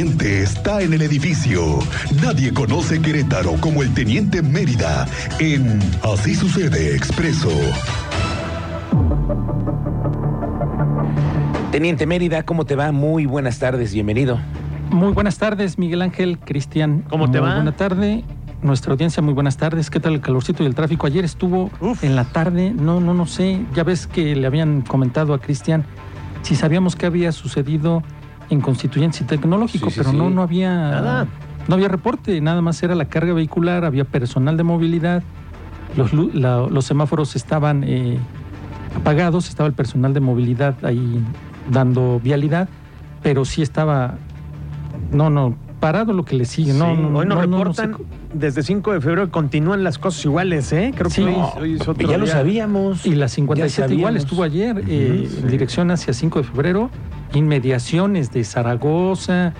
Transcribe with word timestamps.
teniente 0.00 0.42
está 0.42 0.80
en 0.80 0.94
el 0.94 1.02
edificio. 1.02 1.60
Nadie 2.22 2.54
conoce 2.54 3.02
Querétaro 3.02 3.56
como 3.60 3.82
el 3.82 3.92
teniente 3.92 4.40
Mérida 4.40 5.06
en 5.38 5.78
Así 6.02 6.34
sucede 6.34 6.96
expreso. 6.96 7.50
Teniente 11.70 12.06
Mérida, 12.06 12.44
¿cómo 12.44 12.64
te 12.64 12.76
va? 12.76 12.92
Muy 12.92 13.26
buenas 13.26 13.58
tardes, 13.58 13.92
bienvenido. 13.92 14.40
Muy 14.90 15.12
buenas 15.12 15.36
tardes, 15.36 15.78
Miguel 15.78 16.00
Ángel, 16.00 16.38
Cristian. 16.38 17.04
¿Cómo 17.10 17.30
te 17.30 17.38
Muy 17.38 17.50
va? 17.50 17.56
Buena 17.56 17.76
tarde. 17.76 18.24
Nuestra 18.62 18.92
audiencia, 18.92 19.22
muy 19.22 19.34
buenas 19.34 19.58
tardes. 19.58 19.90
¿Qué 19.90 20.00
tal 20.00 20.14
el 20.14 20.22
calorcito 20.22 20.62
y 20.62 20.66
el 20.66 20.74
tráfico? 20.74 21.06
Ayer 21.06 21.26
estuvo 21.26 21.70
Uf. 21.78 22.02
en 22.02 22.16
la 22.16 22.24
tarde, 22.24 22.70
no, 22.70 23.00
no, 23.00 23.12
no 23.12 23.26
sé. 23.26 23.60
Ya 23.74 23.84
ves 23.84 24.06
que 24.06 24.34
le 24.34 24.46
habían 24.46 24.80
comentado 24.80 25.34
a 25.34 25.40
Cristian 25.40 25.84
si 26.40 26.56
sabíamos 26.56 26.96
qué 26.96 27.04
había 27.04 27.32
sucedido 27.32 28.02
en 28.50 28.60
Constituyentes 28.60 29.20
y 29.20 29.24
Tecnológico, 29.24 29.86
Sí, 29.86 29.94
sí, 29.94 30.00
pero 30.00 30.10
sí. 30.10 30.16
no, 30.16 30.28
no 30.30 30.42
había 30.42 30.70
Nada. 30.74 31.26
no 31.68 31.74
había 31.74 31.88
reporte, 31.88 32.40
nada 32.40 32.60
más 32.62 32.82
era 32.82 32.94
la 32.94 33.04
carga 33.06 33.32
vehicular, 33.32 33.84
había 33.84 34.04
personal 34.04 34.56
de 34.56 34.62
movilidad, 34.64 35.22
los, 35.96 36.12
lu- 36.12 36.30
la- 36.34 36.66
los 36.68 36.84
semáforos 36.84 37.36
estaban 37.36 37.84
eh, 37.84 38.18
apagados, 38.96 39.48
estaba 39.48 39.66
el 39.68 39.74
personal 39.74 40.12
de 40.14 40.20
movilidad 40.20 40.74
ahí 40.84 41.22
dando 41.70 42.20
vialidad, 42.22 42.68
pero 43.22 43.44
sí 43.44 43.62
estaba, 43.62 44.16
no, 45.12 45.30
no, 45.30 45.54
parado 45.78 46.12
lo 46.12 46.24
que 46.24 46.36
le 46.36 46.44
sigue. 46.44 46.72
No, 46.74 46.94
Sí, 46.94 47.00
no, 47.00 47.18
hoy 47.18 47.26
nos 47.26 47.36
no, 47.38 47.42
no, 47.42 47.46
no 47.46 47.58
reportan, 47.64 47.94
sé. 47.96 48.02
desde 48.34 48.62
5 48.62 48.92
de 48.92 49.00
febrero 49.00 49.30
continúan 49.30 49.82
las 49.84 49.98
cosas 49.98 50.24
iguales, 50.24 50.72
¿eh? 50.72 50.92
Creo 50.96 51.10
Sí. 51.10 51.22
que 51.24 51.28
hoy, 51.30 51.44
hoy 51.60 51.74
es 51.80 51.88
otro 51.88 52.08
ya 52.08 52.18
lo 52.18 52.26
sabíamos. 52.26 53.06
Y 53.06 53.14
la 53.14 53.28
57 53.28 53.94
igual 53.94 54.16
estuvo 54.16 54.42
ayer, 54.42 54.82
eh, 54.88 55.26
sí. 55.30 55.38
en 55.42 55.48
dirección 55.48 55.90
hacia 55.90 56.12
5 56.12 56.40
de 56.40 56.44
febrero, 56.44 56.90
inmediaciones 57.34 58.30
de 58.32 58.44
Zaragoza, 58.44 59.52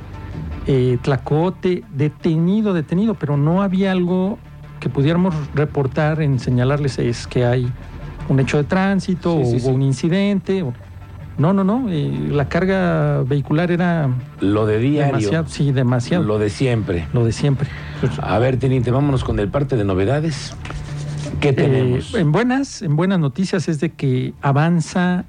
eh, 0.66 0.98
Tlacote, 1.02 1.84
detenido, 1.94 2.72
detenido, 2.74 3.14
pero 3.14 3.36
no 3.36 3.62
había 3.62 3.92
algo 3.92 4.38
que 4.78 4.88
pudiéramos 4.88 5.34
reportar 5.54 6.22
en 6.22 6.38
señalarles 6.38 6.98
es 6.98 7.26
que 7.26 7.44
hay 7.44 7.70
un 8.28 8.40
hecho 8.40 8.56
de 8.56 8.64
tránsito 8.64 9.32
Sí, 9.36 9.42
o 9.42 9.44
sí, 9.44 9.50
hubo 9.56 9.68
sí. 9.70 9.74
un 9.74 9.82
incidente. 9.82 10.62
o- 10.62 10.72
no, 11.38 11.54
no, 11.54 11.64
no, 11.64 11.86
eh, 11.88 12.28
la 12.30 12.48
carga 12.48 13.22
vehicular 13.22 13.70
era 13.70 14.10
Lo 14.40 14.66
de 14.66 14.78
diario. 14.78 15.16
demasiado, 15.16 15.46
sí, 15.48 15.72
demasiado, 15.72 16.22
lo, 16.24 16.34
Lo 16.34 16.38
de 16.38 16.50
siempre. 16.50 17.06
de 17.14 17.32
siempre. 17.32 17.68
A 18.20 18.38
ver, 18.38 18.58
teniente, 18.58 18.90
vámonos 18.90 19.24
con 19.24 19.38
el 19.38 19.48
parte 19.48 19.76
de 19.76 19.84
novedades. 19.84 20.54
¿Qué 21.40 21.52
tenemos? 21.54 22.14
Eh, 22.14 22.20
en 22.20 22.32
buenas, 22.32 22.82
en 22.82 22.94
buenas 22.96 23.18
noticias 23.20 23.68
es 23.68 23.80
de 23.80 23.90
que 23.92 24.34
avanza 24.42 25.24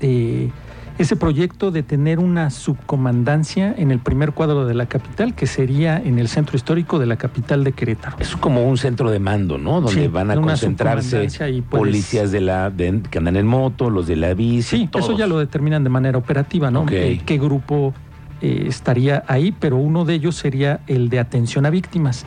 eh, 0.00 0.50
ese 0.98 1.14
proyecto 1.16 1.70
de 1.70 1.82
tener 1.84 2.18
una 2.18 2.50
subcomandancia 2.50 3.72
en 3.76 3.90
el 3.92 4.00
primer 4.00 4.32
cuadro 4.32 4.66
de 4.66 4.74
la 4.74 4.86
capital, 4.86 5.34
que 5.34 5.46
sería 5.46 5.96
en 5.96 6.18
el 6.18 6.28
centro 6.28 6.56
histórico 6.56 6.98
de 6.98 7.06
la 7.06 7.16
capital 7.16 7.62
de 7.62 7.72
Querétaro. 7.72 8.16
es 8.18 8.34
como 8.36 8.68
un 8.68 8.76
centro 8.76 9.10
de 9.10 9.20
mando, 9.20 9.58
¿no? 9.58 9.80
Donde 9.80 10.02
Sí, 10.02 10.08
van 10.08 10.30
a 10.32 10.34
concentrarse 10.40 11.28
puedes- 11.28 11.62
policías 11.70 12.32
de 12.32 12.40
la 12.40 12.70
de- 12.70 13.02
que 13.10 13.18
andan 13.18 13.36
en 13.36 13.46
moto, 13.46 13.90
los 13.90 14.06
de 14.08 14.16
la 14.16 14.34
bici, 14.34 14.76
Sí, 14.78 14.88
todos. 14.90 15.06
eso 15.08 15.16
ya 15.16 15.26
lo 15.28 15.38
determinan 15.38 15.84
de 15.84 15.90
manera 15.90 16.18
operativa, 16.18 16.70
¿no? 16.70 16.80
Ok. 16.82 16.90
Eh, 16.92 17.20
¿Qué 17.24 17.38
grupo 17.38 17.94
eh, 18.40 18.64
estaría 18.68 19.24
ahí? 19.26 19.52
Pero 19.58 19.76
uno 19.76 20.04
de 20.04 20.14
ellos 20.14 20.36
sería 20.36 20.80
el 20.86 21.08
de 21.10 21.18
atención 21.18 21.66
a 21.66 21.70
víctimas, 21.70 22.24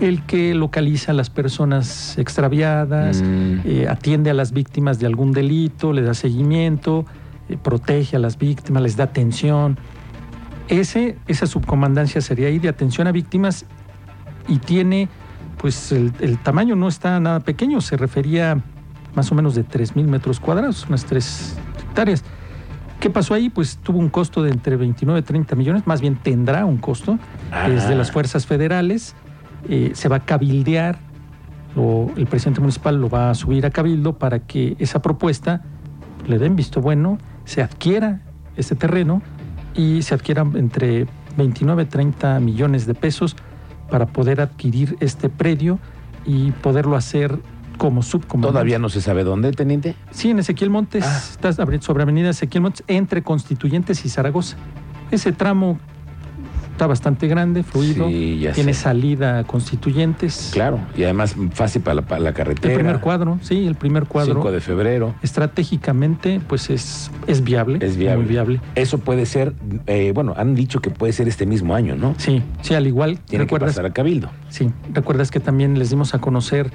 el 0.00 0.22
que 0.22 0.54
localiza 0.54 1.10
a 1.12 1.14
las 1.14 1.30
personas 1.30 2.16
extraviadas, 2.18 3.22
Mm, 3.22 3.60
eh, 3.64 3.86
atiende 3.88 4.30
a 4.30 4.34
las 4.34 4.52
víctimas 4.52 4.98
de 5.00 5.06
algún 5.06 5.32
delito, 5.32 5.92
le 5.92 6.02
da 6.02 6.14
seguimiento, 6.14 7.04
protege 7.56 8.16
a 8.16 8.18
las 8.18 8.38
víctimas, 8.38 8.82
les 8.82 8.96
da 8.96 9.04
atención. 9.04 9.78
Ese, 10.68 11.16
esa 11.26 11.46
subcomandancia 11.46 12.20
sería 12.20 12.48
ahí 12.48 12.58
de 12.58 12.68
atención 12.68 13.06
a 13.06 13.12
víctimas 13.12 13.64
y 14.48 14.58
tiene, 14.58 15.08
pues 15.56 15.92
el, 15.92 16.12
el 16.20 16.38
tamaño 16.38 16.76
no 16.76 16.88
está 16.88 17.18
nada 17.20 17.40
pequeño, 17.40 17.80
se 17.80 17.96
refería 17.96 18.62
más 19.14 19.32
o 19.32 19.34
menos 19.34 19.54
de 19.54 19.66
3.000 19.66 20.04
metros 20.04 20.40
cuadrados, 20.40 20.86
unas 20.88 21.04
3 21.06 21.56
hectáreas. 21.88 22.24
¿Qué 23.00 23.10
pasó 23.10 23.34
ahí? 23.34 23.48
Pues 23.48 23.78
tuvo 23.78 23.98
un 23.98 24.08
costo 24.08 24.42
de 24.42 24.50
entre 24.50 24.76
29 24.76 25.20
y 25.20 25.22
30 25.22 25.54
millones, 25.54 25.86
más 25.86 26.00
bien 26.00 26.16
tendrá 26.16 26.64
un 26.64 26.78
costo, 26.78 27.18
es 27.68 27.86
de 27.86 27.94
ah, 27.94 27.96
las 27.96 28.10
fuerzas 28.10 28.46
federales, 28.46 29.14
eh, 29.68 29.92
se 29.94 30.08
va 30.08 30.16
a 30.16 30.20
cabildear, 30.20 30.98
o 31.76 32.10
el 32.16 32.26
presidente 32.26 32.60
municipal 32.60 33.00
lo 33.00 33.08
va 33.08 33.30
a 33.30 33.34
subir 33.34 33.64
a 33.66 33.70
cabildo 33.70 34.18
para 34.18 34.40
que 34.40 34.74
esa 34.80 35.00
propuesta 35.00 35.62
le 36.26 36.38
den 36.38 36.56
visto 36.56 36.80
bueno, 36.80 37.18
se 37.48 37.62
adquiera 37.62 38.20
ese 38.56 38.74
terreno 38.74 39.22
y 39.74 40.02
se 40.02 40.14
adquieran 40.14 40.54
entre 40.56 41.06
29 41.38 41.84
y 41.84 41.86
30 41.86 42.40
millones 42.40 42.84
de 42.86 42.94
pesos 42.94 43.36
para 43.90 44.04
poder 44.06 44.40
adquirir 44.42 44.96
este 45.00 45.30
predio 45.30 45.78
y 46.26 46.50
poderlo 46.50 46.94
hacer 46.94 47.38
como 47.78 48.02
subcomandante. 48.02 48.52
Todavía 48.52 48.78
no 48.78 48.90
se 48.90 49.00
sabe 49.00 49.24
dónde, 49.24 49.52
teniente. 49.52 49.94
Sí, 50.10 50.30
en 50.30 50.40
Ezequiel 50.40 50.68
Montes, 50.68 51.04
Ah. 51.06 51.22
está 51.30 51.48
abri- 51.64 51.80
sobre 51.80 52.02
Avenida 52.02 52.28
Ezequiel 52.30 52.60
Montes, 52.62 52.84
entre 52.86 53.22
Constituyentes 53.22 54.04
y 54.04 54.10
Zaragoza. 54.10 54.56
Ese 55.10 55.32
tramo 55.32 55.78
está 56.78 56.86
bastante 56.86 57.26
grande, 57.26 57.64
fluido, 57.64 58.06
Sí, 58.06 58.38
ya 58.38 58.52
tiene 58.52 58.72
sé. 58.72 58.82
salida 58.82 59.40
a 59.40 59.44
Constituyentes. 59.44 60.50
Claro, 60.52 60.78
y 60.96 61.02
además 61.02 61.34
fácil 61.52 61.82
para 61.82 61.96
la, 61.96 62.02
para 62.02 62.20
la 62.20 62.32
carretera. 62.32 62.72
El 62.72 62.78
primer 62.78 63.00
cuadro, 63.00 63.38
sí, 63.42 63.66
el 63.66 63.74
primer 63.74 64.04
cuadro. 64.04 64.34
5 64.34 64.52
de 64.52 64.60
febrero. 64.60 65.14
Estratégicamente, 65.20 66.40
pues 66.46 66.70
es, 66.70 67.10
es 67.26 67.42
viable. 67.42 67.84
Es 67.84 67.96
viable. 67.96 68.18
Muy 68.22 68.28
viable. 68.30 68.60
Eso 68.76 68.98
puede 68.98 69.26
ser, 69.26 69.54
eh, 69.88 70.12
bueno, 70.14 70.34
han 70.36 70.54
dicho 70.54 70.78
que 70.80 70.90
puede 70.90 71.12
ser 71.12 71.26
este 71.26 71.46
mismo 71.46 71.74
año, 71.74 71.96
¿no? 71.96 72.14
Sí, 72.16 72.42
sí, 72.60 72.74
al 72.74 72.86
igual. 72.86 73.18
Tiene 73.26 73.48
que 73.48 73.58
pasar 73.58 73.84
a 73.84 73.90
Cabildo. 73.92 74.30
sí, 74.48 74.70
recuerdas 74.94 75.32
que 75.32 75.40
también 75.40 75.80
les 75.80 75.90
dimos 75.90 76.14
a 76.14 76.20
conocer 76.20 76.70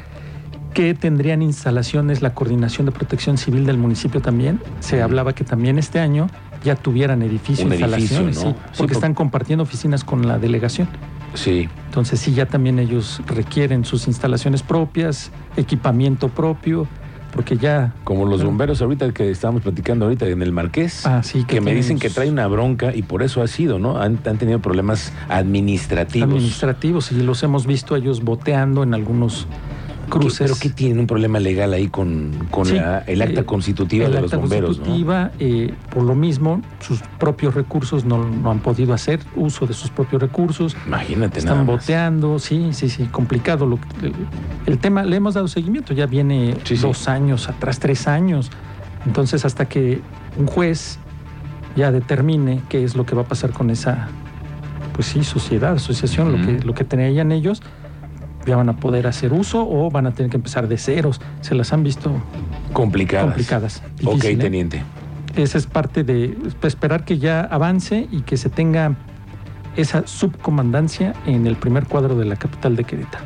que 0.74 0.94
tendrían 0.96 1.42
instalaciones 1.42 2.22
la 2.22 2.34
Coordinación 2.34 2.88
de 2.88 2.92
Protección 2.92 3.38
Civil 3.38 3.66
del 3.66 3.78
municipio 3.78 4.20
también. 4.22 4.60
Se 4.82 5.02
hablaba 5.02 5.34
que 5.34 5.44
también 5.46 5.78
este 5.80 6.00
año 6.00 6.28
ya 6.64 6.76
tuvieran 6.76 7.22
edificio, 7.22 7.66
Un 7.66 7.74
edificio, 7.74 8.22
instalaciones, 8.22 8.44
¿no? 8.44 8.52
sí, 8.52 8.56
Sí, 8.72 8.78
porque 8.78 8.94
están 8.94 9.14
compartiendo 9.14 9.64
oficinas 9.64 10.04
con 10.04 10.28
la 10.28 10.40
delegación. 10.40 10.88
Sí. 11.34 11.70
Entonces 11.88 12.20
sí, 12.20 12.34
ya 12.34 12.46
también 12.46 12.80
ellos 12.80 13.22
requieren 13.28 13.86
sus 13.86 14.08
instalaciones 14.08 14.64
propias, 14.64 15.32
equipamiento 15.58 16.30
propio, 16.30 16.88
porque 17.34 17.58
ya... 17.58 17.94
Como 18.04 18.26
los 18.26 18.44
bomberos 18.44 18.82
ahorita 18.82 19.12
que 19.12 19.32
estábamos 19.32 19.64
platicando 19.64 20.06
ahorita 20.06 20.28
en 20.28 20.42
el 20.42 20.52
Marqués. 20.52 21.06
Ah, 21.06 21.24
sí, 21.24 21.44
que 21.44 21.60
me 21.60 21.66
tienen 21.66 21.82
dicen 21.82 22.00
que 22.00 22.10
trae 22.10 22.30
una 22.30 22.46
bronca 22.48 22.96
y 22.96 23.02
por 23.02 23.24
eso 23.24 23.42
ha 23.42 23.48
sido, 23.48 23.80
¿no? 23.80 24.00
Han, 24.00 24.20
han 24.26 24.38
tenido 24.38 24.60
problemas 24.60 25.12
administrativos. 25.30 26.30
Administrativos 26.30 27.12
y 27.12 27.16
los 27.16 27.42
hemos 27.42 27.66
visto 27.66 27.96
ellos 27.96 28.24
boteando 28.24 28.84
en 28.84 28.94
algunos 28.94 29.48
cruces. 30.10 30.40
¿Pero 30.40 30.56
qué 30.60 30.70
tienen 30.70 31.00
un 31.00 31.08
problema 31.08 31.40
legal 31.40 31.74
ahí 31.74 31.88
con, 31.88 32.32
con 32.52 32.66
Sí, 32.66 32.76
la- 32.76 33.00
el 33.00 33.22
acta 33.22 33.42
eh, 33.42 33.46
constitutiva 33.46 34.06
el 34.06 34.14
de 34.14 34.22
los 34.22 34.32
bomberos, 34.32 34.78
¿no? 34.78 34.84
constitutiva, 34.86 35.32
eh, 35.40 35.74
por 35.90 36.04
lo 36.04 36.16
mismo, 36.16 36.62
sus 36.80 37.02
propios 37.20 37.54
recursos 37.56 38.06
no, 38.06 38.24
no 38.24 38.52
han 38.52 38.60
podido 38.60 38.94
hacer 38.94 39.20
uso 39.36 39.66
de 39.66 39.74
sus 39.74 39.90
propios 39.90 40.22
recursos. 40.22 40.76
Imagínate 40.86 41.40
nada 41.42 41.52
Están 41.54 41.58
más. 41.58 41.66
boteando, 41.68 42.40
sí, 42.40 42.70
sí, 42.74 42.90
sí, 42.90 43.06
complicado. 43.06 43.66
Lo, 43.66 43.80
el, 44.02 44.14
el 44.66 44.78
tema, 44.80 45.04
le 45.04 45.16
hemos 45.16 45.34
dado 45.34 45.48
seguimiento, 45.48 45.94
ya 45.94 46.06
viene 46.06 46.56
Sí, 46.64 46.76
sí. 46.78 46.82
dos 46.82 47.08
años 47.08 47.50
atrás, 47.50 47.80
tres 47.80 48.08
años. 48.08 48.52
Entonces, 49.06 49.46
hasta 49.46 49.66
que 49.66 50.02
un 50.38 50.46
juez 50.48 51.00
ya 51.76 51.92
determine 51.92 52.62
qué 52.70 52.84
es 52.84 52.96
lo 52.96 53.06
que 53.06 53.16
va 53.16 53.24
a 53.24 53.26
pasar 53.28 53.52
con 53.52 53.70
esa, 53.70 54.08
pues 54.94 55.08
sí, 55.08 55.24
sociedad, 55.24 55.74
asociación, 55.74 56.32
lo, 56.32 56.38
Ujú. 56.38 56.46
que, 56.46 56.60
lo 56.66 56.74
que 56.74 56.84
tenían 56.84 57.32
ellos, 57.32 57.62
ya 58.46 58.56
van 58.58 58.70
a 58.70 58.78
poder 58.78 59.08
hacer 59.08 59.34
uso 59.34 59.68
o 59.68 59.90
van 59.90 60.06
a 60.08 60.12
tener 60.12 60.30
que 60.30 60.38
empezar 60.38 60.68
de 60.68 60.78
ceros. 60.78 61.22
Se 61.42 61.56
las 61.56 61.74
han 61.74 61.84
visto 61.84 62.12
Complicadas. 62.74 63.26
complicadas. 63.26 63.84
Ok, 64.06 64.24
¿eh? 64.26 64.36
teniente. 64.38 64.84
Esa 65.36 65.58
es 65.58 65.66
parte 65.68 66.04
de 66.04 66.36
pues, 66.60 66.74
esperar 66.74 67.06
que 67.06 67.18
ya 67.18 67.42
avance 67.42 68.08
y 68.12 68.22
que 68.22 68.38
se 68.38 68.50
tenga 68.50 68.96
esa 69.76 70.06
subcomandancia 70.06 71.14
en 71.26 71.48
el 71.48 71.56
primer 71.56 71.88
cuadro 71.88 72.16
de 72.16 72.26
la 72.26 72.36
capital 72.36 72.76
de 72.76 72.84
Querétaro. 72.84 73.24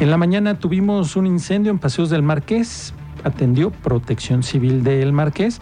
En 0.00 0.10
la 0.10 0.16
mañana 0.16 0.58
tuvimos 0.58 1.14
un 1.14 1.26
incendio 1.26 1.70
en 1.70 1.78
Paseos 1.78 2.10
del 2.10 2.22
Marqués, 2.22 2.92
atendió 3.22 3.70
Protección 3.70 4.42
Civil 4.42 4.82
del 4.82 5.12
Marqués, 5.12 5.60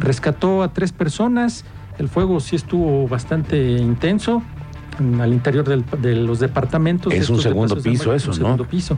rescató 0.00 0.62
a 0.62 0.72
tres 0.72 0.92
personas, 0.92 1.66
el 1.98 2.08
fuego 2.08 2.40
sí 2.40 2.56
estuvo 2.56 3.06
bastante 3.08 3.72
intenso 3.72 4.36
en- 4.38 4.53
al 5.20 5.32
interior 5.32 5.64
del- 5.68 5.84
de 6.00 6.14
los 6.14 6.38
departamentos. 6.40 7.12
Es 7.12 7.28
un 7.30 7.40
segundo 7.40 7.76
piso 7.76 8.14
eso, 8.14 8.30
un 8.30 8.38
¿no? 8.38 8.44
segundo 8.44 8.64
piso, 8.66 8.96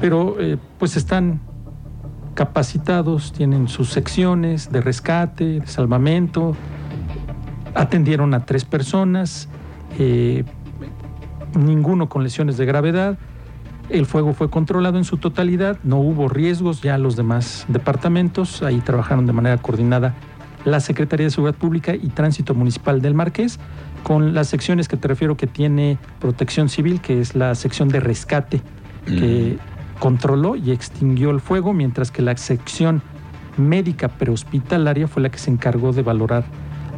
pero 0.00 0.36
eh, 0.38 0.56
pues 0.78 0.96
están 0.96 1.40
capacitados, 2.34 3.32
tienen 3.32 3.68
sus 3.68 3.88
secciones 3.90 4.70
de 4.70 4.80
rescate, 4.80 5.60
de 5.60 5.66
salvamento, 5.66 6.54
atendieron 7.74 8.34
a 8.34 8.44
tres 8.44 8.64
personas, 8.64 9.48
eh, 9.98 10.44
ninguno 11.58 12.08
con 12.08 12.22
lesiones 12.22 12.56
de 12.56 12.66
gravedad. 12.66 13.18
El 13.88 14.04
fuego 14.06 14.34
fue 14.34 14.50
controlado 14.50 14.98
en 14.98 15.04
su 15.04 15.16
totalidad, 15.16 15.78
no 15.82 15.96
hubo 15.98 16.28
riesgos 16.28 16.82
ya 16.82 16.98
los 16.98 17.16
demás 17.16 17.64
departamentos, 17.68 18.62
ahí 18.62 18.80
trabajaron 18.80 19.26
de 19.26 19.32
manera 19.32 19.56
coordinada 19.56 20.14
la 20.64 20.80
Secretaría 20.80 21.26
de 21.26 21.30
Seguridad 21.30 21.56
Pública 21.56 21.94
y 21.94 22.08
Tránsito 22.08 22.54
Municipal 22.54 23.00
del 23.00 23.14
Marqués 23.14 23.58
con 24.02 24.34
las 24.34 24.48
secciones 24.48 24.88
que 24.88 24.96
te 24.96 25.08
refiero 25.08 25.36
que 25.36 25.46
tiene 25.46 25.98
protección 26.20 26.68
civil, 26.68 27.00
que 27.00 27.20
es 27.20 27.34
la 27.34 27.54
sección 27.54 27.88
de 27.88 28.00
rescate, 28.00 28.62
que 29.06 29.58
controló 29.98 30.54
y 30.56 30.70
extinguió 30.70 31.30
el 31.30 31.40
fuego, 31.40 31.72
mientras 31.72 32.10
que 32.10 32.22
la 32.22 32.36
sección 32.36 33.02
médica 33.56 34.08
prehospitalaria 34.08 35.08
fue 35.08 35.22
la 35.22 35.30
que 35.30 35.38
se 35.38 35.50
encargó 35.50 35.92
de 35.92 36.02
valorar 36.02 36.44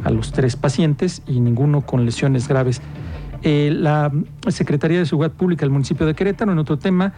a 0.03 0.11
los 0.11 0.31
tres 0.31 0.55
pacientes 0.55 1.21
y 1.27 1.39
ninguno 1.39 1.81
con 1.81 2.05
lesiones 2.05 2.47
graves. 2.47 2.81
Eh, 3.43 3.71
la 3.73 4.11
Secretaría 4.49 4.99
de 4.99 5.05
Seguridad 5.05 5.33
Pública 5.33 5.61
del 5.61 5.71
municipio 5.71 6.05
de 6.05 6.13
Querétaro, 6.13 6.51
en 6.51 6.59
otro 6.59 6.77
tema, 6.77 7.13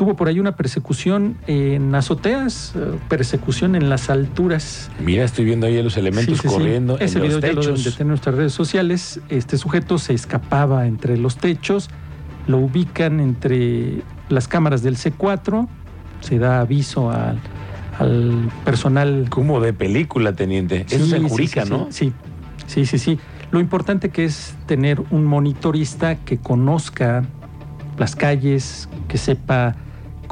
tuvo 0.00 0.16
por 0.16 0.28
ahí 0.28 0.40
una 0.40 0.56
persecución 0.56 1.36
en 1.46 1.94
azoteas, 1.94 2.72
eh, 2.74 2.80
persecución 3.10 3.74
en 3.74 3.90
las 3.90 4.08
alturas. 4.08 4.90
Mira, 5.04 5.24
estoy 5.24 5.44
viendo 5.44 5.66
ahí 5.66 5.82
los 5.82 5.98
elementos 5.98 6.38
Sí, 6.38 6.40
sí, 6.40 6.48
sí. 6.48 6.54
corriendo 6.54 6.98
Ese 6.98 7.18
en 7.18 7.24
video 7.24 7.36
los 7.36 7.42
ya 7.42 7.52
lo 7.52 7.60
deben 7.60 7.76
de 7.76 7.82
tener 7.82 8.00
en 8.00 8.08
nuestras 8.08 8.34
redes 8.34 8.54
sociales. 8.54 9.20
Este 9.28 9.58
sujeto 9.58 9.98
se 9.98 10.14
escapaba 10.14 10.86
entre 10.86 11.18
los 11.18 11.36
techos, 11.36 11.90
lo 12.46 12.56
ubican 12.56 13.20
entre 13.20 14.00
las 14.30 14.48
cámaras 14.48 14.82
del 14.82 14.96
C4, 14.96 15.68
se 16.22 16.38
da 16.38 16.60
aviso 16.62 17.10
al, 17.10 17.38
al 17.98 18.50
personal. 18.64 19.26
Como 19.28 19.60
de 19.60 19.74
película, 19.74 20.32
teniente. 20.32 20.86
Eso 20.88 21.04
sí, 21.04 21.22
Jurica, 21.28 21.66
¿no? 21.66 21.88
Sí, 21.90 22.14
sí, 22.66 22.86
sí, 22.86 22.98
sí. 22.98 23.18
Lo 23.50 23.60
importante 23.60 24.08
que 24.08 24.24
es 24.24 24.54
tener 24.64 25.02
un 25.10 25.26
monitorista 25.26 26.14
que 26.14 26.38
conozca 26.38 27.26
las 27.98 28.16
calles, 28.16 28.88
que 29.08 29.18
sepa, 29.18 29.76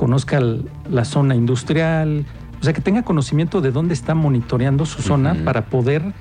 conozca 0.02 0.40
la 0.88 1.04
zona 1.04 1.34
industrial, 1.34 2.24
o 2.60 2.62
sea, 2.62 2.72
que 2.72 2.80
tenga 2.80 3.02
conocimiento 3.02 3.60
de 3.60 3.72
dónde 3.72 3.94
está 3.94 4.14
monitoreando 4.14 4.86
su 4.86 5.02
zona 5.02 5.36
para 5.44 5.66
poder 5.66 6.12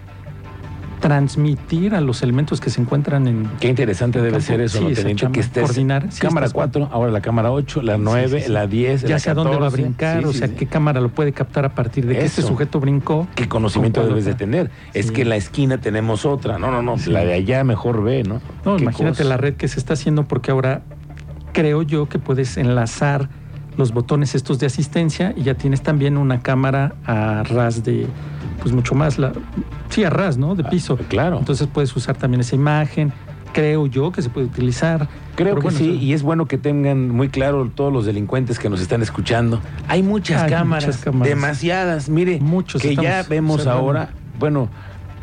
transmitir 1.00 1.94
a 1.94 2.02
los 2.02 2.24
elementos 2.24 2.60
que 2.60 2.72
se 2.72 2.82
encuentran 2.82 3.28
en 3.28 3.48
Qué 3.60 3.68
interesante 3.68 4.18
debe 4.18 4.32
campo. 4.32 4.46
ser 4.48 4.62
eso, 4.62 4.80
Sí, 4.80 4.84
¿no, 4.86 4.94
teniente? 4.96 5.32
Que 5.32 5.42
estés 5.42 5.64
coordinar, 5.64 6.08
sí, 6.12 6.20
cámara 6.22 6.48
estás- 6.48 6.56
4, 6.56 6.90
ahora 6.92 7.12
la 7.12 7.22
cámara 7.22 7.52
8, 7.52 7.84
la 7.84 8.00
9, 8.00 8.42
sí, 8.42 8.52
la 8.52 8.66
10, 8.66 9.04
ya 9.04 9.10
la 9.10 9.20
sé 9.20 9.30
a 9.30 9.36
dónde 9.36 9.52
va 9.52 9.68
a 9.68 9.70
14. 9.70 9.82
brincar, 9.84 10.26
o 10.26 10.34
sea, 10.34 10.48
qué 10.56 10.66
cámara 10.66 11.00
lo 11.00 11.10
puede 11.10 11.34
captar 11.34 11.66
a 11.66 11.76
partir 11.76 12.08
de 12.08 12.16
que 12.18 12.26
este 12.26 12.42
Eso. 12.42 12.48
sujeto 12.50 12.80
brincó. 12.80 13.28
¿Qué 13.36 13.48
conocimiento 13.48 14.02
¿Con 14.02 14.08
cuál 14.10 14.16
debes 14.20 14.26
de 14.26 14.34
tener? 14.34 14.72
Es 14.96 15.12
que 15.12 15.22
en 15.22 15.30
la 15.30 15.36
esquina 15.36 15.78
tenemos 15.78 16.26
otra. 16.26 16.58
No, 16.58 16.72
no, 16.72 16.82
no. 16.82 16.96
La 17.06 17.24
de 17.24 17.36
allá 17.36 17.64
mejor 17.64 18.04
ve, 18.04 18.24
¿no? 18.24 18.42
No, 18.66 18.80
imagínate 18.80 19.18
cosa. 19.20 19.30
la 19.30 19.38
red 19.38 19.54
que 19.54 19.68
se 19.68 19.80
está 19.80 19.94
haciendo 19.94 20.24
porque 20.28 20.50
ahora 20.50 20.82
creo 21.54 21.84
yo 21.84 22.10
que 22.10 22.18
puedes 22.18 22.58
enlazar 22.58 23.30
los 23.78 23.94
botones 23.94 24.36
estos 24.36 24.60
de 24.60 24.66
asistencia 24.66 25.34
y 25.38 25.44
ya 25.44 25.54
tienes 25.54 25.82
también 25.82 26.18
una 26.18 26.42
cámara 26.42 26.96
a 27.06 27.44
ras 27.44 27.84
de, 27.84 28.08
pues 28.62 28.74
mucho 28.74 28.96
más, 28.96 29.18
la, 29.20 29.32
sí, 29.90 30.04
a 30.04 30.10
ras, 30.10 30.38
¿no? 30.38 30.56
De 30.56 30.64
Ah, 30.66 30.70
piso. 30.70 30.98
claro. 31.08 31.38
Entonces 31.40 31.68
puedes 31.72 31.96
usar 31.96 32.18
también 32.18 32.42
esa 32.42 32.56
imagen. 32.56 33.14
Creo 33.54 33.88
yo 33.88 34.12
que 34.12 34.22
se 34.22 34.30
puede 34.30 34.46
utilizar. 34.48 35.08
Creo 35.36 35.56
que 35.56 35.62
bueno, 35.62 35.78
sí, 35.78 35.90
eso- 35.92 36.04
y 36.04 36.14
es 36.14 36.22
bueno 36.22 36.46
que 36.48 36.58
tengan 36.58 37.10
muy 37.10 37.30
claro 37.30 37.72
todos 37.74 37.94
los 37.94 38.06
delincuentes 38.06 38.60
que 38.60 38.70
nos 38.70 38.82
están 38.82 39.02
escuchando. 39.02 39.62
Hay 39.88 40.04
muchas, 40.04 40.44
Hay 40.44 40.50
cámaras, 40.52 40.86
muchas 40.88 41.04
cámaras. 41.04 41.30
demasiadas. 41.30 42.10
Mire, 42.10 42.40
Muchos 42.40 42.82
que 42.82 42.96
ya 42.96 43.24
vemos 43.28 43.66
ahora, 43.68 44.10
bueno, 44.40 44.70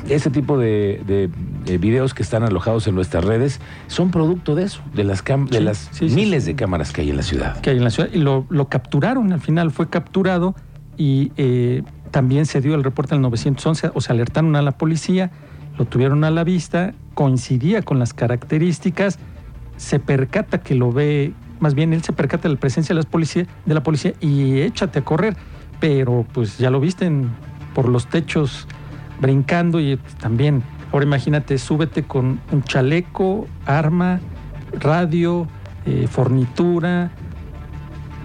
ese 0.09 0.31
tipo 0.31 0.59
de, 0.59 1.01
de- 1.07 1.31
de 1.65 1.79
videos 1.79 2.13
que 2.15 2.23
están 2.23 2.43
alojados 2.43 2.87
en 2.87 2.95
nuestras 2.95 3.25
redes 3.25 3.61
son 3.87 4.11
producto 4.11 4.55
de 4.55 4.65
eso, 4.65 4.83
de 4.95 5.05
las, 5.05 5.25
cam- 5.25 5.49
de 5.49 5.61
las 5.61 5.89
sí, 5.93 6.09
sí, 6.11 6.15
miles 6.15 6.45
de 6.45 6.55
cámaras 6.55 6.93
que 6.93 7.01
hay 7.01 7.11
en 7.11 7.17
la 7.17 7.23
ciudad. 7.23 7.59
que 7.61 7.71
hay 7.71 7.79
en 7.79 7.85
la 7.85 7.91
ciudad 7.91 8.11
y 8.13 8.19
lo, 8.19 8.47
lo 8.51 8.69
capturaron, 8.69 9.33
al 9.33 9.41
final 9.41 9.71
fue 9.71 9.89
capturado 9.89 10.55
y 10.97 11.33
eh, 11.37 11.83
también 12.11 12.47
se 12.47 12.61
dio 12.61 12.75
el 12.75 12.85
reporte 12.85 13.15
al 13.15 13.21
911, 13.23 13.91
o 13.95 14.01
sea, 14.01 14.15
alertaron 14.15 14.55
a 14.57 14.63
la 14.63 14.73
policía, 14.73 15.31
lo 15.79 15.87
tuvieron 15.87 16.23
a 16.25 16.31
la 16.31 16.45
vista, 16.45 16.93
coincidía 17.15 17.83
con 17.83 17.99
las 17.99 18.13
características, 18.13 19.19
se 19.77 19.99
percata 19.99 20.59
que 20.63 20.75
lo 20.75 20.93
ve, 20.93 21.33
más 21.61 21.75
bien 21.75 21.93
él 21.93 22.03
se 22.05 22.13
percata 22.13 22.49
de 22.49 22.55
la 22.55 22.61
presencia 22.61 22.93
de, 22.95 22.97
las 22.99 23.07
policía, 23.07 23.47
de 23.65 23.75
la 23.75 23.83
policía 23.83 24.13
y 24.21 24.61
échate 24.61 24.99
a 25.01 25.03
correr, 25.05 25.37
pero 25.81 26.25
pues 26.33 26.59
ya 26.59 26.71
lo 26.71 26.79
viste 26.79 27.07
en- 27.07 27.31
por 27.75 27.89
los 27.89 28.07
techos 28.07 28.69
brincando 29.21 29.81
y 29.81 29.97
pues, 29.97 30.15
también, 30.17 30.63
ahora 30.93 31.05
imagínate, 31.05 31.59
súbete 31.59 32.03
con 32.03 32.41
un 32.53 32.63
chaleco, 32.63 33.47
arma, 33.67 34.21
radio, 34.73 35.47
eh, 35.87 36.07
fornitura, 36.11 37.11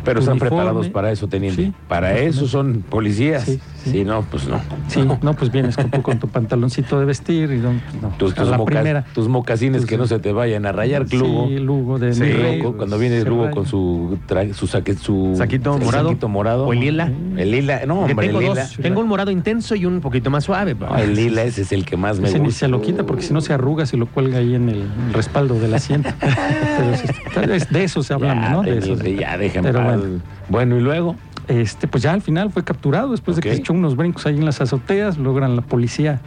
Pero 0.03 0.19
están 0.21 0.39
preparados 0.39 0.89
para 0.89 1.11
eso, 1.11 1.27
teniente. 1.27 1.65
Sí. 1.65 1.73
Para 1.87 2.17
eso 2.17 2.47
son 2.47 2.83
policías. 2.87 3.43
Sí, 3.43 3.59
Sí, 3.83 3.91
sí. 3.91 4.03
no, 4.03 4.21
pues 4.23 4.47
no. 4.47 4.59
Sí, 4.87 5.01
no, 5.21 5.33
pues 5.33 5.51
vienes 5.51 5.75
con 5.75 5.89
tu, 5.89 6.01
con 6.01 6.19
tu 6.19 6.27
pantaloncito 6.27 6.99
de 6.99 7.05
vestir 7.05 7.51
y 7.51 7.57
no, 7.57 7.71
pues, 7.89 8.01
no, 8.01 8.09
Tus, 8.17 8.33
tus 8.35 8.47
la 8.49 8.57
moca- 8.57 8.71
primera. 8.73 9.05
tus 9.13 9.27
mocasines 9.27 9.81
Tus- 9.81 9.89
que 9.89 9.97
no 9.97 10.05
se 10.07 10.19
te 10.19 10.31
vayan 10.33 10.65
a 10.65 10.71
rayar, 10.71 11.05
Lugo. 11.13 11.47
Sí, 11.47 11.57
Lugo 11.59 11.99
de 11.99 12.13
Sí, 12.13 12.21
mi 12.23 12.31
rey, 12.31 12.61
Lugo, 12.61 12.77
cuando 12.77 12.97
viene 12.97 13.21
se 13.21 13.29
Lugo 13.29 13.43
raya. 13.43 13.55
con 13.55 13.65
su 13.65 14.17
su 14.53 14.67
saque, 14.67 14.95
su 14.95 15.33
Saquito 15.37 15.77
morado. 15.77 16.09
saquito 16.09 16.27
morado. 16.29 16.65
O 16.67 16.73
el 16.73 16.79
lila. 16.81 17.11
El 17.37 17.51
lila, 17.51 17.81
no, 17.85 18.01
hombre, 18.01 18.27
tengo 18.27 18.39
el 18.41 18.47
dos. 18.47 18.57
lila. 18.57 18.69
Tengo 18.81 19.01
un 19.01 19.07
morado 19.07 19.31
intenso 19.31 19.75
y 19.75 19.85
un 19.85 20.01
poquito 20.01 20.29
más 20.29 20.43
suave. 20.43 20.75
No, 20.75 20.97
el 20.97 21.15
lila 21.15 21.43
ese 21.43 21.61
es 21.61 21.71
el 21.71 21.85
que 21.85 21.95
más 21.97 22.19
me 22.19 22.27
Ese 22.29 22.39
ni 22.39 22.45
gusta. 22.45 22.59
se 22.61 22.67
lo 22.67 22.81
quita 22.81 23.05
porque 23.05 23.23
si 23.23 23.33
no 23.33 23.41
se 23.41 23.53
arruga 23.53 23.85
si 23.85 23.95
lo 23.97 24.05
cuelga 24.07 24.39
ahí 24.39 24.55
en 24.55 24.69
el 24.69 24.83
respaldo 25.13 25.55
del 25.59 25.73
asiento. 25.73 26.09
Pero 27.35 27.53
es- 27.53 27.69
de 27.69 27.83
eso 27.83 28.03
se 28.03 28.13
hablando, 28.13 28.41
ya, 28.43 28.49
¿no? 28.51 28.63
De 28.63 28.77
eso. 28.77 28.95
ya, 29.03 29.37
déjame. 29.37 29.71
Bueno. 29.71 30.03
bueno, 30.49 30.77
y 30.77 30.81
luego. 30.81 31.15
Este, 31.49 31.87
pues 31.87 32.03
ya 32.03 32.13
al 32.13 32.21
final 32.21 32.51
fue 32.51 32.63
capturado 32.63 33.09
después 33.09 33.35
de 33.35 33.41
que 33.41 33.51
echó 33.51 33.73
unos 33.73 33.95
brincos 33.95 34.25
ahí 34.27 34.35
en 34.35 34.45
las 34.45 34.61
azoteas, 34.61 35.17
logran 35.17 35.55
la 35.55 35.63
policía 35.63 36.21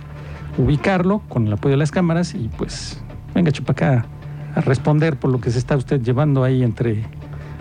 ubicarlo 0.58 1.22
con 1.28 1.46
el 1.46 1.52
apoyo 1.52 1.72
de 1.72 1.76
las 1.78 1.90
cámaras 1.90 2.34
y 2.34 2.50
pues 2.58 3.00
venga 3.34 3.52
chupacá 3.52 4.04
a 4.54 4.60
responder 4.60 5.16
por 5.16 5.30
lo 5.30 5.40
que 5.40 5.50
se 5.50 5.58
está 5.58 5.76
usted 5.76 6.02
llevando 6.02 6.44
ahí 6.44 6.62
entre, 6.62 7.04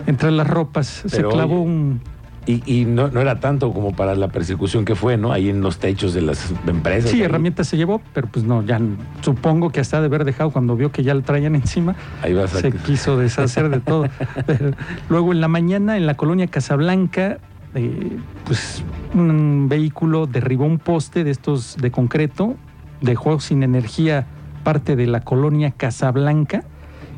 entre 0.06 0.30
las 0.30 0.46
ropas. 0.46 1.04
se 1.06 1.22
clavó 1.22 1.62
oye, 1.62 1.70
un 1.70 2.00
Y, 2.46 2.62
y 2.66 2.84
no, 2.84 3.08
no 3.08 3.20
era 3.20 3.38
tanto 3.38 3.72
como 3.72 3.94
para 3.94 4.14
la 4.14 4.28
persecución 4.28 4.84
que 4.84 4.94
fue, 4.94 5.16
¿no? 5.16 5.32
Ahí 5.32 5.48
en 5.48 5.60
los 5.60 5.78
techos 5.78 6.12
de 6.12 6.20
las 6.20 6.52
empresas. 6.66 7.10
Sí, 7.10 7.18
ahí. 7.18 7.22
herramientas 7.22 7.68
se 7.68 7.76
llevó, 7.76 8.02
pero 8.12 8.26
pues 8.26 8.44
no, 8.44 8.62
ya 8.62 8.80
supongo 9.20 9.70
que 9.70 9.80
hasta 9.80 10.00
de 10.00 10.06
haber 10.06 10.24
dejado 10.24 10.50
cuando 10.50 10.76
vio 10.76 10.90
que 10.90 11.02
ya 11.04 11.14
le 11.14 11.22
traían 11.22 11.54
encima, 11.54 11.94
Ahí 12.22 12.34
vas 12.34 12.54
a. 12.56 12.60
se 12.60 12.72
quiso 12.86 13.16
deshacer 13.16 13.70
de 13.70 13.78
todo. 13.78 14.08
Pero 14.46 14.72
luego 15.08 15.32
en 15.32 15.40
la 15.40 15.48
mañana 15.48 15.96
en 15.96 16.06
la 16.06 16.14
colonia 16.14 16.48
Casablanca, 16.48 17.38
eh, 17.74 18.18
pues 18.44 18.82
un 19.14 19.68
vehículo 19.68 20.26
derribó 20.26 20.64
un 20.64 20.78
poste 20.78 21.24
de 21.24 21.30
estos 21.30 21.76
de 21.76 21.90
concreto, 21.90 22.56
dejó 23.00 23.40
sin 23.40 23.62
energía 23.62 24.26
parte 24.62 24.96
de 24.96 25.06
la 25.06 25.20
colonia 25.20 25.70
Casablanca. 25.70 26.64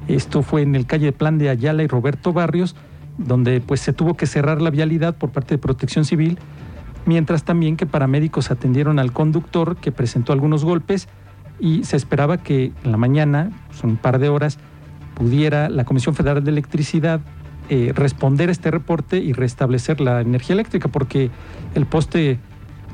Esto 0.08 0.42
fue 0.42 0.62
en 0.62 0.74
el 0.74 0.86
calle 0.86 1.12
Plan 1.12 1.38
de 1.38 1.48
Ayala 1.48 1.82
y 1.82 1.86
Roberto 1.86 2.32
Barrios, 2.32 2.76
donde 3.18 3.60
pues 3.60 3.80
se 3.80 3.92
tuvo 3.92 4.14
que 4.14 4.26
cerrar 4.26 4.60
la 4.60 4.70
vialidad 4.70 5.16
por 5.16 5.30
parte 5.30 5.54
de 5.54 5.58
Protección 5.58 6.04
Civil, 6.04 6.38
mientras 7.06 7.44
también 7.44 7.76
que 7.76 7.86
paramédicos 7.86 8.50
atendieron 8.50 8.98
al 8.98 9.12
conductor 9.12 9.76
que 9.76 9.92
presentó 9.92 10.32
algunos 10.32 10.64
golpes 10.64 11.08
y 11.60 11.84
se 11.84 11.96
esperaba 11.96 12.38
que 12.38 12.72
en 12.82 12.90
la 12.90 12.96
mañana, 12.96 13.50
pues, 13.68 13.84
un 13.84 13.96
par 13.96 14.18
de 14.18 14.28
horas, 14.28 14.58
pudiera 15.14 15.68
la 15.68 15.84
Comisión 15.84 16.14
Federal 16.14 16.42
de 16.42 16.50
Electricidad 16.50 17.20
eh, 17.68 17.92
responder 17.94 18.48
a 18.48 18.52
este 18.52 18.70
reporte 18.70 19.18
y 19.18 19.32
restablecer 19.32 20.00
la 20.00 20.20
energía 20.20 20.54
eléctrica, 20.54 20.88
porque 20.88 21.30
el 21.74 21.86
poste 21.86 22.38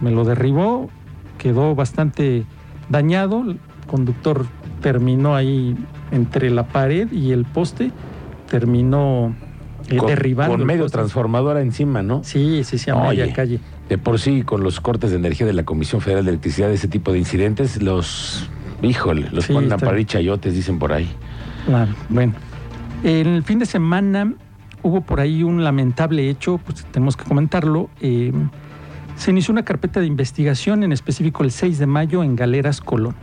me 0.00 0.10
lo 0.10 0.24
derribó, 0.24 0.90
quedó 1.38 1.74
bastante 1.74 2.44
dañado, 2.88 3.42
el 3.42 3.58
conductor 3.86 4.46
terminó 4.80 5.34
ahí 5.34 5.76
entre 6.10 6.50
la 6.50 6.66
pared 6.68 7.10
y 7.12 7.32
el 7.32 7.44
poste, 7.44 7.90
terminó 8.48 9.34
eh, 9.88 9.96
con, 9.96 10.08
derribando. 10.08 10.56
con 10.56 10.66
medio 10.66 10.88
transformadora 10.88 11.60
encima, 11.62 12.02
¿no? 12.02 12.22
Sí, 12.24 12.62
sí, 12.64 12.78
sí, 12.78 12.90
a 12.90 12.96
Oye. 12.96 13.22
media 13.22 13.32
calle. 13.34 13.60
De 13.88 13.98
por 13.98 14.20
sí, 14.20 14.42
con 14.42 14.62
los 14.62 14.80
cortes 14.80 15.10
de 15.10 15.16
energía 15.16 15.46
de 15.46 15.52
la 15.52 15.64
Comisión 15.64 16.00
Federal 16.00 16.24
de 16.24 16.30
Electricidad, 16.30 16.70
ese 16.70 16.88
tipo 16.88 17.12
de 17.12 17.18
incidentes, 17.18 17.82
los. 17.82 18.48
Híjole, 18.82 19.28
los 19.32 19.44
Sí, 19.44 19.52
ponen 19.52 19.72
a 19.72 19.78
parir 19.78 20.06
chayotes, 20.06 20.54
dicen 20.54 20.78
por 20.78 20.92
ahí. 20.92 21.10
Claro, 21.66 21.92
bueno. 22.08 22.32
El 23.02 23.42
fin 23.42 23.58
de 23.58 23.66
semana 23.66 24.34
hubo 24.82 25.00
por 25.02 25.20
ahí 25.20 25.42
un 25.42 25.62
lamentable 25.64 26.28
hecho, 26.30 26.58
pues 26.58 26.84
tenemos 26.90 27.16
que 27.16 27.24
comentarlo. 27.24 27.88
eh, 28.00 28.32
se 29.16 29.32
inició 29.32 29.52
una 29.52 29.64
carpeta 29.64 30.00
de 30.00 30.06
investigación, 30.06 30.82
en 30.82 30.92
específico 30.92 31.42
el 31.42 31.50
6 31.50 31.78
de 31.78 31.86
mayo, 31.86 32.22
en 32.24 32.36
Galeras 32.36 32.80
Colón. 32.80 33.14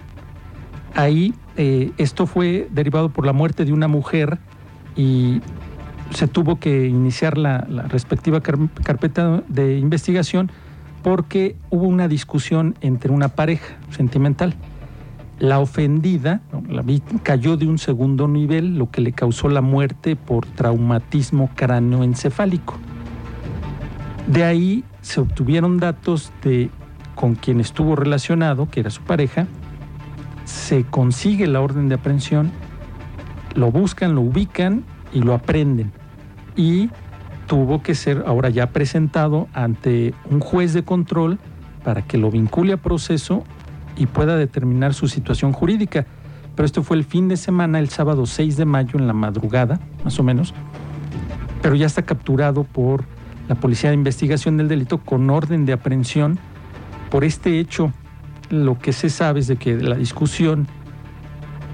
Ahí 0.94 1.34
eh, 1.58 1.92
esto 1.98 2.28
fue 2.28 2.68
derivado 2.72 3.10
por 3.10 3.26
la 3.26 3.34
muerte 3.34 3.66
de 3.66 3.74
una 3.74 3.88
mujer 3.88 4.38
y 4.96 5.42
se 6.12 6.28
tuvo 6.28 6.60
que 6.60 6.88
iniciar 6.88 7.38
la, 7.38 7.60
respectiva 7.90 8.42
car- 8.42 8.58
carpeta 8.84 9.44
de 9.48 9.78
investigación 9.80 10.52
porque 11.04 11.56
hubo 11.70 11.88
una 11.88 12.08
discusión 12.08 12.76
entre 12.82 13.12
una 13.12 13.30
pareja 13.30 13.76
sentimental. 13.90 14.56
La 15.40 15.60
ofendida 15.60 16.42
cayó 17.22 17.58
de 17.58 17.68
un 17.68 17.78
segundo 17.78 18.28
nivel, 18.28 18.78
lo 18.78 18.90
que 18.90 19.02
le 19.02 19.12
causó 19.12 19.50
la 19.50 19.62
muerte 19.62 20.16
por 20.16 20.48
traumatismo 20.48 21.52
cráneoencefálico. 21.56 22.76
De 24.26 24.44
ahí 24.44 24.84
se 25.02 25.22
obtuvieron 25.22 25.78
datos 25.78 26.32
de 26.44 26.72
con 27.14 27.36
quien 27.36 27.60
estuvo 27.60 27.96
relacionado, 27.96 28.70
que 28.70 28.80
era 28.80 28.90
su 28.90 29.02
pareja, 29.02 29.48
se 30.46 30.84
consigue 30.86 31.48
la 31.48 31.62
orden 31.62 31.90
de 31.90 31.96
aprehensión, 31.96 32.52
lo 33.56 33.72
buscan, 33.72 34.16
lo 34.16 34.22
ubican 34.22 34.86
y 35.14 35.22
lo 35.22 35.34
aprenden. 35.34 35.92
Y 36.56 36.90
tuvo 37.48 37.82
que 37.82 37.96
ser 37.96 38.24
ahora 38.28 38.50
ya 38.50 38.72
presentado 38.72 39.48
ante 39.54 40.14
un 40.30 40.40
juez 40.40 40.74
de 40.74 40.84
control 40.84 41.40
para 41.84 42.02
que 42.02 42.18
lo 42.18 42.30
vincule 42.30 42.74
a 42.74 42.78
proceso 42.78 43.44
y 43.98 44.06
pueda 44.06 44.38
determinar 44.38 44.94
su 44.94 45.08
situación 45.08 45.52
jurídica. 45.52 46.06
Pero 46.56 46.66
esto 46.66 46.84
fue 46.84 46.98
el 46.98 47.04
fin 47.04 47.28
de 47.28 47.38
semana, 47.38 47.80
el 47.80 47.90
sábado 47.90 48.26
6 48.26 48.58
de 48.58 48.66
mayo 48.66 48.98
en 48.98 49.08
la 49.08 49.14
madrugada, 49.14 49.80
más 50.04 50.20
o 50.20 50.24
menos. 50.24 50.54
Pero 51.62 51.76
ya 51.76 51.86
está 51.86 52.02
capturado 52.02 52.64
por 52.64 53.04
la 53.48 53.56
Policía 53.56 53.90
de 53.90 53.96
Investigación 53.96 54.58
del 54.58 54.68
Delito 54.68 54.98
con 55.00 55.30
orden 55.30 55.66
de 55.66 55.74
aprehensión 55.74 56.40
por 57.10 57.24
este 57.24 57.60
hecho. 57.60 57.92
Lo 58.50 58.80
que 58.80 58.94
se 58.94 59.10
sabe 59.10 59.40
es 59.42 59.48
de 59.48 59.58
que 59.58 59.76
la 59.76 59.96
discusión 59.96 60.68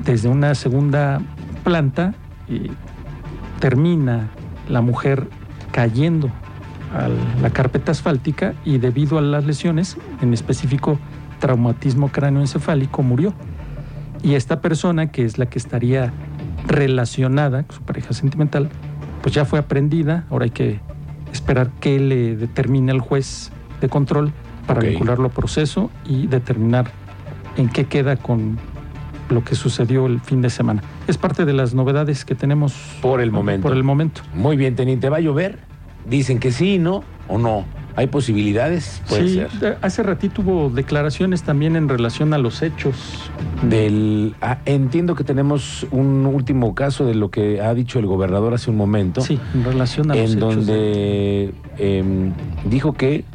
desde 0.04 0.28
una 0.28 0.56
segunda 0.56 1.22
planta 1.64 2.14
eh, 2.50 2.70
termina 3.60 4.30
la 4.68 4.82
mujer 4.82 5.28
cayendo 5.72 6.30
a 6.94 7.10
la 7.42 7.50
carpeta 7.50 7.92
asfáltica 7.92 8.54
y 8.66 8.78
debido 8.78 9.18
a 9.18 9.22
las 9.22 9.46
lesiones, 9.46 9.98
en 10.22 10.34
específico 10.34 11.00
traumatismo 11.44 12.08
cráneoencefálico, 12.08 13.04
murió. 13.04 13.34
Y 14.24 14.36
esta 14.36 14.62
persona, 14.62 15.12
que 15.12 15.26
es 15.26 15.38
la 15.38 15.46
que 15.48 15.60
estaría 15.60 16.14
relacionada 16.66 17.64
con 17.64 17.76
su 17.76 17.82
pareja 17.82 18.14
sentimental, 18.14 18.70
pues 19.22 19.36
ya 19.36 19.44
fue 19.44 19.60
aprendida. 19.60 20.24
Ahora 20.30 20.46
hay 20.46 20.52
que 20.52 20.80
esperar 21.34 21.70
que 21.82 22.00
le 22.00 22.38
determine 22.38 22.94
el 22.94 23.02
juez 23.02 23.52
de 23.82 23.90
control 23.90 24.32
para 24.68 24.80
Ok. 24.80 24.86
vincularlo 24.86 25.26
a 25.28 25.32
proceso 25.32 25.92
y 26.06 26.28
determinar 26.28 26.90
en 27.58 27.68
qué 27.68 27.88
queda 27.88 28.16
con 28.16 28.58
lo 29.30 29.44
que 29.44 29.56
sucedió 29.56 30.06
el 30.06 30.22
fin 30.22 30.42
de 30.42 30.50
semana. 30.50 30.82
Es 31.08 31.18
parte 31.18 31.44
de 31.44 31.52
las 31.52 31.74
novedades 31.74 32.24
que 32.24 32.36
tenemos 32.36 32.74
Por 33.02 33.20
el 33.20 33.32
momento. 33.34 33.68
Por 33.68 33.76
el 33.76 33.84
momento. 33.84 34.22
Muy 34.34 34.56
bien, 34.56 34.78
teniente. 34.78 35.10
¿Va 35.10 35.18
a 35.18 35.20
llover? 35.20 35.60
Dicen 36.10 36.40
que 36.40 36.54
sí, 36.54 36.80
¿no? 36.80 37.04
¿O 37.28 37.38
no? 37.38 37.66
¿Hay 37.96 38.08
posibilidades? 38.08 39.04
Puede 39.08 39.28
sí, 39.28 39.42
ser. 39.60 39.78
hace 39.82 40.02
ratito 40.02 40.42
hubo 40.42 40.70
declaraciones 40.72 41.44
también 41.44 41.76
en 41.76 41.88
relación 41.90 42.34
a 42.34 42.40
los 42.40 42.62
hechos. 42.64 43.30
Del, 43.70 44.36
ah, 44.42 44.58
entiendo 44.66 45.14
que 45.16 45.24
tenemos 45.24 45.86
un 45.92 46.26
último 46.26 46.74
caso 46.74 47.06
de 47.06 47.14
lo 47.14 47.30
que 47.30 47.62
ha 47.62 47.74
dicho 47.76 48.00
el 48.00 48.08
gobernador 48.08 48.54
hace 48.56 48.72
un 48.72 48.78
momento. 48.78 49.22
Sí, 49.22 49.40
en 49.54 49.64
relación 49.64 50.10
a 50.10 50.16
los 50.16 50.32
en 50.32 50.38
hechos. 50.38 50.66
de- 50.66 50.74
donde 50.74 51.54
em, 51.78 52.32
dijo 52.66 52.94
que 52.94 53.26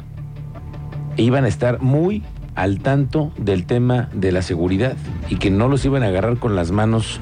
iban 1.15 1.45
a 1.45 1.47
estar 1.47 1.81
muy 1.81 2.23
al 2.55 2.79
tanto 2.79 3.31
del 3.37 3.65
tema 3.65 4.09
de 4.13 4.33
la 4.33 4.41
seguridad 4.41 4.97
y 5.29 5.37
que 5.37 5.51
no 5.51 5.69
los 5.69 5.85
iban 5.85 6.03
a 6.03 6.07
agarrar 6.07 6.37
con 6.37 6.57
las 6.57 6.71
manos 6.71 7.21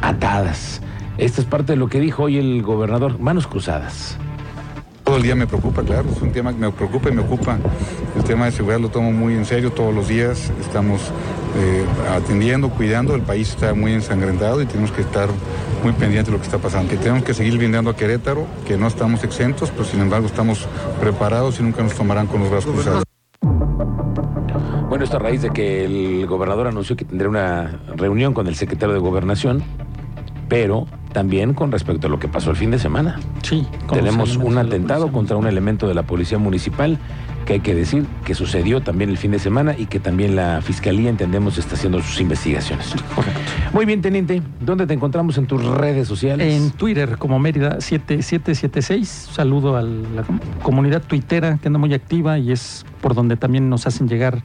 atadas. 0.00 0.80
Esta 1.18 1.40
es 1.40 1.46
parte 1.46 1.72
de 1.72 1.76
lo 1.76 1.88
que 1.88 2.00
dijo 2.00 2.24
hoy 2.24 2.38
el 2.38 2.62
gobernador, 2.62 3.18
manos 3.18 3.46
cruzadas. 3.46 4.16
Todo 5.12 5.18
el 5.18 5.24
día 5.24 5.34
me 5.34 5.46
preocupa, 5.46 5.82
claro, 5.82 6.08
es 6.10 6.22
un 6.22 6.32
tema 6.32 6.54
que 6.54 6.58
me 6.58 6.70
preocupa 6.70 7.10
y 7.10 7.12
me 7.12 7.20
ocupa. 7.20 7.58
El 8.16 8.24
tema 8.24 8.46
de 8.46 8.52
seguridad 8.52 8.80
lo 8.80 8.88
tomo 8.88 9.12
muy 9.12 9.34
en 9.34 9.44
serio 9.44 9.70
todos 9.70 9.94
los 9.94 10.08
días. 10.08 10.50
Estamos 10.58 11.02
eh, 11.58 11.84
atendiendo, 12.10 12.70
cuidando. 12.70 13.14
El 13.14 13.20
país 13.20 13.50
está 13.50 13.74
muy 13.74 13.92
ensangrentado 13.92 14.62
y 14.62 14.64
tenemos 14.64 14.90
que 14.90 15.02
estar 15.02 15.28
muy 15.84 15.92
pendientes 15.92 16.28
de 16.28 16.32
lo 16.32 16.38
que 16.38 16.44
está 16.44 16.56
pasando. 16.56 16.88
Que 16.88 16.96
tenemos 16.96 17.24
que 17.24 17.34
seguir 17.34 17.58
blindando 17.58 17.90
a 17.90 17.94
Querétaro, 17.94 18.46
que 18.66 18.78
no 18.78 18.86
estamos 18.86 19.22
exentos, 19.22 19.70
pero 19.70 19.84
sin 19.84 20.00
embargo 20.00 20.24
estamos 20.28 20.66
preparados 20.98 21.60
y 21.60 21.62
nunca 21.62 21.82
nos 21.82 21.92
tomarán 21.92 22.26
con 22.26 22.40
los 22.40 22.50
brazos 22.50 22.72
cruzados. 22.72 23.04
Bueno, 24.88 25.04
esto 25.04 25.16
a 25.18 25.20
raíz 25.20 25.42
de 25.42 25.50
que 25.50 25.84
el 25.84 26.26
gobernador 26.26 26.68
anunció 26.68 26.96
que 26.96 27.04
tendría 27.04 27.28
una 27.28 27.82
reunión 27.96 28.32
con 28.32 28.46
el 28.46 28.54
secretario 28.54 28.94
de 28.94 29.00
Gobernación, 29.00 29.62
pero 30.48 30.86
también 31.12 31.54
con 31.54 31.70
respecto 31.72 32.06
a 32.06 32.10
lo 32.10 32.18
que 32.18 32.28
pasó 32.28 32.50
el 32.50 32.56
fin 32.56 32.70
de 32.70 32.78
semana. 32.78 33.18
Sí, 33.42 33.66
Tenemos 33.92 34.36
un 34.36 34.58
atentado 34.58 35.12
contra 35.12 35.36
un 35.36 35.46
elemento 35.46 35.86
de 35.88 35.94
la 35.94 36.02
policía 36.04 36.38
municipal 36.38 36.98
que 37.46 37.54
hay 37.54 37.60
que 37.60 37.74
decir 37.74 38.06
que 38.24 38.36
sucedió 38.36 38.82
también 38.82 39.10
el 39.10 39.18
fin 39.18 39.32
de 39.32 39.40
semana 39.40 39.74
y 39.76 39.86
que 39.86 39.98
también 39.98 40.36
la 40.36 40.60
fiscalía 40.62 41.10
entendemos 41.10 41.58
está 41.58 41.74
haciendo 41.74 42.00
sus 42.00 42.20
investigaciones. 42.20 42.94
Correcto. 43.16 43.40
Muy 43.72 43.84
bien, 43.84 44.00
teniente, 44.00 44.42
¿dónde 44.60 44.86
te 44.86 44.94
encontramos 44.94 45.36
en 45.38 45.46
tus 45.46 45.64
redes 45.64 46.06
sociales? 46.06 46.54
En 46.54 46.70
Twitter 46.70 47.18
como 47.18 47.40
Mérida 47.40 47.80
7776. 47.80 49.28
Saludo 49.32 49.76
a 49.76 49.82
la 49.82 50.22
com- 50.22 50.38
comunidad 50.62 51.02
tuitera 51.02 51.58
que 51.60 51.66
anda 51.68 51.78
muy 51.80 51.92
activa 51.94 52.38
y 52.38 52.52
es 52.52 52.84
por 53.00 53.14
donde 53.14 53.36
también 53.36 53.68
nos 53.68 53.86
hacen 53.88 54.08
llegar 54.08 54.42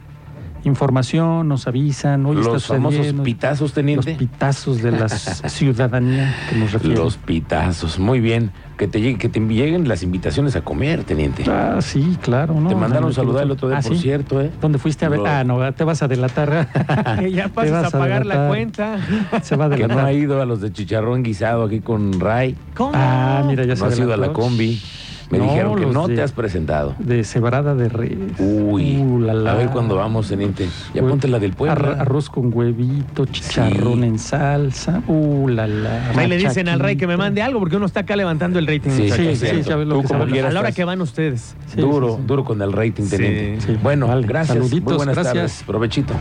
información, 0.64 1.48
nos 1.48 1.68
avisan. 1.68 2.26
Hoy 2.26 2.38
está 2.38 2.52
los 2.54 2.66
famosos 2.66 3.08
pitazos, 3.24 3.62
Los 3.62 3.74
teniente. 3.74 4.16
pitazos 4.16 4.82
de 4.82 4.92
la 4.92 5.08
ciudadanía 5.50 6.36
que 6.50 6.56
nos 6.58 6.72
refieren. 6.74 7.00
Los 7.00 7.18
pitazos, 7.18 8.00
muy 8.00 8.20
bien. 8.20 8.52
Que 8.78 8.88
te, 8.88 9.00
llegue- 9.02 9.18
que 9.18 9.28
te 9.28 9.40
lleguen 9.40 9.88
las 9.88 10.04
invitaciones 10.04 10.56
a 10.56 10.62
comer, 10.62 11.04
teniente. 11.04 11.44
Ah, 11.50 11.78
sí, 11.82 12.16
claro. 12.22 12.54
¿no? 12.54 12.70
te 12.70 12.76
mandaron 12.76 13.12
saludar 13.12 13.44
el 13.46 13.50
otro 13.52 13.70
día, 13.70 13.80
ah, 13.80 13.82
por 13.82 13.96
¿sí? 13.96 14.00
cierto, 14.04 14.40
¿eh? 14.40 14.52
¿Dónde 14.62 14.78
fuiste 14.78 15.04
a 15.06 15.10
ver? 15.10 15.20
Lo- 15.20 15.26
Ah, 15.26 15.44
no, 15.44 15.74
te 15.74 15.84
vas 15.84 16.04
a 16.04 16.08
delatar. 16.08 16.68
Que 17.20 17.32
ya 17.32 17.48
pasas 17.50 17.72
vas 17.72 17.94
a 17.94 17.98
pagar 17.98 18.26
la 18.28 18.34
delatar. 18.36 18.48
cuenta. 18.50 18.98
Se 19.42 19.56
va 19.56 19.66
a 19.66 19.70
Que 19.72 19.82
no 19.82 19.88
delatar. 19.88 20.06
ha 20.06 20.14
ido 20.14 20.42
a 20.42 20.46
los 20.46 20.62
de 20.62 20.72
chicharrón 20.72 21.24
guisado 21.24 21.64
aquí 21.64 21.80
con 21.80 22.20
Ray. 22.20 22.56
¿Cómo? 22.76 22.92
Ah, 22.94 23.44
mira, 23.48 23.66
ya 23.66 23.76
se 23.76 23.82
No 23.82 23.88
has 23.88 23.98
ido 23.98 24.14
a 24.14 24.18
la 24.18 24.32
combi. 24.32 24.80
Me 25.30 25.40
No, 25.40 25.44
dijeron 25.44 25.76
que 25.78 25.86
no 25.88 26.08
de- 26.08 26.16
te 26.16 26.22
has 26.22 26.32
presentado. 26.32 26.96
De 27.00 27.24
cebrada 27.26 27.76
de 27.76 27.90
res. 27.90 28.18
Uy, 28.40 28.98
Uh, 28.98 29.20
la, 29.20 29.34
la. 29.34 29.52
a 29.52 29.56
ver 29.56 29.70
cuándo 29.70 29.96
vamos, 29.98 30.30
teniente. 30.30 30.70
Ya 30.94 31.02
ponte 31.02 31.28
la 31.28 31.38
del 31.40 31.52
pueblo. 31.54 31.76
Arro- 31.76 32.00
arroz 32.00 32.30
con 32.30 32.50
huevito, 32.54 33.26
chicharrón 33.26 34.00
Sí. 34.02 34.06
en 34.08 34.20
salsa. 34.20 35.02
Uh, 35.08 35.50
la, 35.50 35.68
la. 35.68 36.12
Ahí 36.16 36.28
le 36.28 36.38
dicen 36.38 36.70
al 36.70 36.80
rey 36.80 36.96
que 36.96 37.08
me 37.08 37.18
mande 37.18 37.42
algo 37.42 37.60
porque 37.60 37.76
uno 37.76 37.86
está 37.88 38.02
acá 38.02 38.16
levantando 38.16 38.58
el 38.58 38.68
rating. 38.68 38.90
Sí, 38.92 39.10
sí, 39.12 39.36
sí, 39.36 39.62
ya 39.64 39.76
ves 39.76 39.88
lo 39.88 40.02
que 40.02 40.08
como 40.08 40.24
A 40.24 40.28
la 40.28 40.60
hora 40.62 40.72
que 40.72 40.84
van 40.86 41.02
ustedes. 41.02 41.56
Sí, 41.74 41.82
duro, 41.82 42.12
sí, 42.12 42.16
sí. 42.22 42.24
duro 42.26 42.46
con 42.46 42.62
el 42.62 42.72
rating, 42.72 43.04
Sí. 43.04 43.18
teniente. 43.18 43.66
Sí. 43.66 43.78
Bueno, 43.84 44.08
Vale, 44.08 44.26
gracias. 44.26 44.56
saluditos, 44.58 44.84
Muy 44.94 44.96
buenas 44.98 45.16
gracias. 45.16 45.34
tardes. 45.36 45.64
Provechito. 45.66 46.14